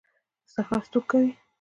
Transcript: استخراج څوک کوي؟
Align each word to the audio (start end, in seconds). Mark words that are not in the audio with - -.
استخراج 0.47 0.83
څوک 0.93 1.03
کوي؟ 1.11 1.29